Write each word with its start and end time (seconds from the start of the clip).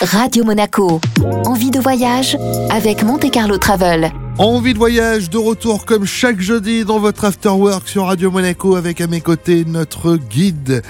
Radio 0.00 0.44
Monaco. 0.44 1.00
Envie 1.44 1.72
de 1.72 1.80
voyage 1.80 2.38
avec 2.70 3.02
Monte 3.02 3.32
Carlo 3.32 3.58
Travel. 3.58 4.12
Envie 4.38 4.72
de 4.72 4.78
voyage 4.78 5.28
de 5.28 5.38
retour 5.38 5.86
comme 5.86 6.04
chaque 6.04 6.40
jeudi 6.40 6.84
dans 6.84 7.00
votre 7.00 7.24
after 7.24 7.48
work 7.48 7.88
sur 7.88 8.06
Radio 8.06 8.30
Monaco 8.30 8.76
avec 8.76 9.00
à 9.00 9.08
mes 9.08 9.20
côtés 9.20 9.64
notre 9.64 10.16
guide 10.16 10.82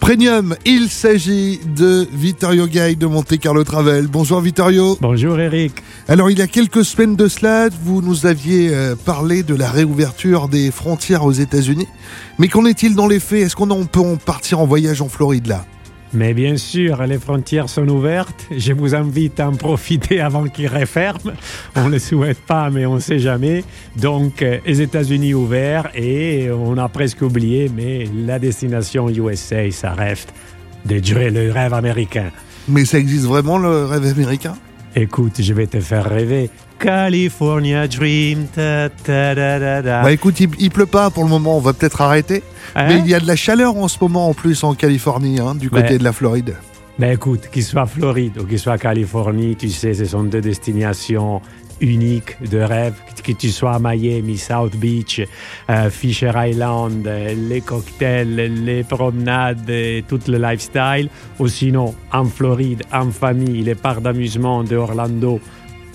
premium. 0.00 0.56
Il 0.64 0.88
s'agit 0.88 1.60
de 1.76 2.08
Vittorio 2.12 2.66
Gay 2.66 2.96
de 2.96 3.06
Monte 3.06 3.38
Carlo 3.38 3.62
Travel. 3.62 4.08
Bonjour 4.08 4.40
Vittorio. 4.40 4.98
Bonjour 5.00 5.38
Eric. 5.38 5.74
Alors 6.08 6.28
il 6.28 6.38
y 6.40 6.42
a 6.42 6.48
quelques 6.48 6.84
semaines 6.84 7.14
de 7.14 7.28
cela, 7.28 7.68
vous 7.84 8.02
nous 8.02 8.26
aviez 8.26 8.74
euh, 8.74 8.96
parlé 8.96 9.44
de 9.44 9.54
la 9.54 9.70
réouverture 9.70 10.48
des 10.48 10.72
frontières 10.72 11.24
aux 11.24 11.32
États-Unis. 11.32 11.86
Mais 12.40 12.48
qu'en 12.48 12.66
est-il 12.66 12.96
dans 12.96 13.06
les 13.06 13.20
faits? 13.20 13.44
Est-ce 13.44 13.54
qu'on 13.54 13.68
peut 13.86 14.00
en 14.00 14.16
partir 14.16 14.58
en 14.58 14.66
voyage 14.66 15.00
en 15.02 15.08
Floride 15.08 15.46
là? 15.46 15.64
Mais 16.14 16.32
bien 16.32 16.56
sûr, 16.56 17.02
les 17.04 17.18
frontières 17.18 17.68
sont 17.68 17.88
ouvertes. 17.88 18.46
Je 18.56 18.72
vous 18.72 18.94
invite 18.94 19.40
à 19.40 19.48
en 19.48 19.54
profiter 19.54 20.20
avant 20.20 20.46
qu'ils 20.48 20.68
referment. 20.68 21.32
On 21.76 21.86
ne 21.86 21.92
le 21.92 21.98
souhaite 21.98 22.40
pas, 22.40 22.70
mais 22.70 22.86
on 22.86 22.94
ne 22.94 23.00
sait 23.00 23.18
jamais. 23.18 23.64
Donc, 23.96 24.42
euh, 24.42 24.58
les 24.64 24.80
États-Unis 24.80 25.34
ouverts 25.34 25.90
et 25.94 26.50
on 26.50 26.78
a 26.78 26.88
presque 26.88 27.22
oublié, 27.22 27.70
mais 27.74 28.08
la 28.14 28.38
destination 28.38 29.08
USA, 29.10 29.70
ça 29.70 29.92
reste 29.92 30.32
de 30.84 30.98
durer 30.98 31.30
le 31.30 31.50
rêve 31.50 31.74
américain. 31.74 32.30
Mais 32.68 32.84
ça 32.84 32.98
existe 32.98 33.24
vraiment 33.24 33.58
le 33.58 33.84
rêve 33.84 34.04
américain? 34.04 34.54
Écoute, 34.96 35.40
je 35.40 35.52
vais 35.52 35.66
te 35.66 35.80
faire 35.80 36.08
rêver. 36.08 36.50
California 36.78 37.88
Dream. 37.88 38.46
Ta, 38.54 38.88
ta, 38.88 39.34
ta, 39.34 40.02
bah 40.02 40.12
écoute, 40.12 40.38
il, 40.38 40.50
il, 40.58 40.70
pleut 40.70 40.86
pas 40.86 41.10
pour 41.10 41.24
le 41.24 41.30
moment, 41.30 41.56
on 41.56 41.60
va 41.60 41.72
peut-être 41.72 42.00
arrêter. 42.00 42.42
Hein? 42.76 42.86
Mais 42.88 42.98
il 42.98 43.08
y 43.08 43.14
a 43.14 43.20
de 43.20 43.26
la 43.26 43.36
chaleur 43.36 43.76
en 43.76 43.88
ce 43.88 43.98
moment 44.00 44.28
en 44.28 44.34
plus 44.34 44.62
en 44.62 44.74
Californie, 44.74 45.40
hein, 45.40 45.54
du 45.54 45.70
côté 45.70 45.98
de 45.98 46.04
la 46.04 46.12
Floride. 46.12 46.54
Ben 46.98 47.12
écoute, 47.12 47.48
qu'il 47.52 47.64
soit 47.64 47.86
Floride 47.86 48.38
ou 48.38 48.44
qu'il 48.44 48.58
soit 48.58 48.78
Californie, 48.78 49.56
tu 49.56 49.68
sais, 49.68 49.94
ce 49.94 50.04
sont 50.04 50.22
deux 50.22 50.40
destinations 50.40 51.42
uniques 51.80 52.36
de 52.50 52.58
rêve. 52.58 52.94
Que 53.22 53.32
tu 53.32 53.50
sois 53.50 53.74
à 53.74 53.78
Miami, 53.78 54.36
South 54.36 54.76
Beach, 54.76 55.22
euh, 55.70 55.88
Fisher 55.88 56.32
Island, 56.36 57.08
les 57.48 57.62
cocktails, 57.62 58.34
les 58.64 58.84
promenades, 58.84 59.70
tout 60.06 60.20
le 60.28 60.36
lifestyle. 60.36 61.08
Ou 61.38 61.48
sinon, 61.48 61.94
en 62.12 62.26
Floride, 62.26 62.82
en 62.92 63.10
famille, 63.10 63.62
les 63.62 63.74
parcs 63.74 64.02
d'amusement 64.02 64.62
de 64.62 64.76
Orlando, 64.76 65.40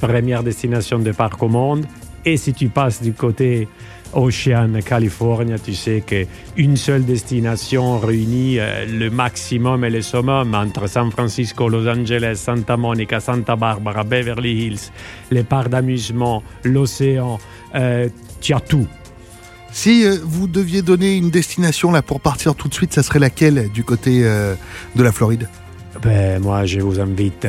première 0.02 0.44
destination 0.44 1.00
de 1.00 1.12
parc 1.12 1.44
au 1.44 1.50
monde. 1.50 1.86
Et 2.26 2.38
si 2.38 2.54
tu 2.54 2.70
passes 2.70 3.02
du 3.02 3.14
côté 3.14 3.68
Ocean, 4.14 4.80
California, 4.84 5.58
tu 5.60 5.76
sais 5.76 6.02
qu'une 6.02 6.78
seule 6.78 7.06
destination 7.06 8.00
réunit 8.00 8.60
euh, 8.60 8.86
le 8.86 9.10
maximum 9.10 9.84
et 9.86 9.90
le 9.90 10.02
summum 10.02 10.56
entre 10.56 10.88
San 10.88 11.12
Francisco, 11.12 11.70
Los 11.70 11.88
Angeles, 11.88 12.42
Santa 12.44 12.76
Monica, 12.76 13.20
Santa 13.20 13.56
Barbara, 13.56 14.04
Beverly 14.04 14.66
Hills, 14.66 14.92
les 15.32 15.44
parcs 15.44 15.70
d'amusement, 15.70 16.44
l'océan, 16.64 17.40
euh, 17.76 18.10
tu 18.42 18.54
as 18.54 18.60
tout. 18.60 18.88
Si 19.72 20.06
euh, 20.06 20.18
vous 20.24 20.48
deviez 20.48 20.82
donner 20.82 21.16
une 21.16 21.30
destination 21.30 21.92
là 21.92 22.02
pour 22.02 22.20
partir 22.20 22.56
tout 22.56 22.68
de 22.68 22.74
suite, 22.74 22.94
ça 22.94 23.04
serait 23.04 23.20
laquelle 23.20 23.70
du 23.72 23.84
côté 23.84 24.24
de 24.24 25.04
la 25.04 25.12
Floride? 25.12 25.48
Ben, 26.02 26.42
Moi, 26.42 26.66
je 26.66 26.80
vous 26.80 27.00
invite 27.00 27.46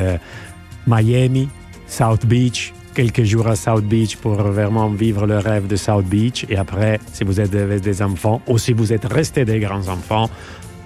Miami, 0.86 1.48
South 1.86 2.26
Beach, 2.26 2.74
quelques 3.00 3.24
jours 3.24 3.48
à 3.48 3.56
South 3.56 3.84
Beach 3.84 4.16
pour 4.16 4.34
vraiment 4.34 4.90
vivre 4.90 5.26
le 5.26 5.38
rêve 5.38 5.66
de 5.66 5.76
South 5.76 6.04
Beach. 6.04 6.44
Et 6.50 6.56
après, 6.56 7.00
si 7.14 7.24
vous 7.24 7.40
êtes 7.40 7.50
des 7.50 8.02
enfants 8.02 8.42
ou 8.46 8.58
si 8.58 8.74
vous 8.74 8.92
êtes 8.92 9.06
restés 9.06 9.46
des 9.46 9.58
grands 9.58 9.88
enfants, 9.88 10.28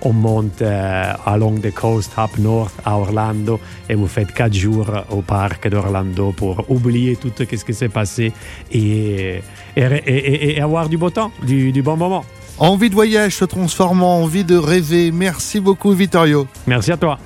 on 0.01 0.13
monte 0.13 0.63
euh, 0.63 1.13
along 1.27 1.59
the 1.61 1.75
coast 1.75 2.13
up 2.17 2.31
north 2.39 2.75
à 2.85 2.97
Orlando 2.97 3.59
et 3.89 3.97
vous 3.97 4.07
faites 4.07 4.33
quatre 4.33 4.55
jours 4.55 4.93
au 5.11 5.23
parc 5.23 5.69
d'Orlando 5.69 6.33
pour 6.37 6.65
oublier 6.71 7.17
tout 7.17 7.33
ce 7.37 7.43
qui 7.43 7.75
s'est 7.75 7.89
passé 7.89 8.33
et, 8.71 9.41
et, 9.75 10.61
avoir 10.61 10.89
du 10.89 10.97
beau 10.97 11.11
temps, 11.11 11.33
du, 11.43 11.73
du 11.73 11.83
bon 11.83 11.97
moment. 11.97 12.25
Envie 12.59 12.91
de 12.91 12.95
voyage 12.95 13.35
se 13.35 13.45
transforme 13.45 14.05
en 14.05 14.23
envie 14.23 14.45
de 14.45 14.57
rêver. 14.57 15.11
Merci 15.11 15.59
beaucoup, 15.59 15.91
Vittorio. 15.91 16.47
Merci 16.69 16.93
à 16.93 16.97
toi. 16.97 17.19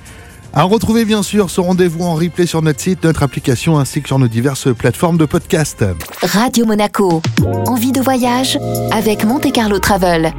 À 0.53 0.63
retrouver 0.63 1.05
bien 1.05 1.23
sûr 1.23 1.49
ce 1.49 1.61
rendez-vous 1.61 2.03
en 2.03 2.15
replay 2.15 2.45
sur 2.45 2.61
notre 2.61 2.79
site, 2.79 3.03
notre 3.03 3.23
application 3.23 3.77
ainsi 3.77 4.01
que 4.01 4.07
sur 4.07 4.19
nos 4.19 4.27
diverses 4.27 4.73
plateformes 4.73 5.17
de 5.17 5.25
podcast. 5.25 5.85
Radio 6.23 6.65
Monaco, 6.65 7.21
envie 7.67 7.91
de 7.91 8.01
voyage 8.01 8.57
avec 8.91 9.25
Monte 9.25 9.51
Carlo 9.51 9.79
Travel. 9.79 10.33